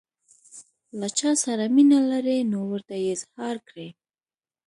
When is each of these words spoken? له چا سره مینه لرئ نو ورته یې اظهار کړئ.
له 0.99 1.07
چا 1.17 1.31
سره 1.43 1.63
مینه 1.75 1.99
لرئ 2.09 2.39
نو 2.51 2.59
ورته 2.71 2.93
یې 3.03 3.09
اظهار 3.15 3.55
کړئ. 3.67 3.89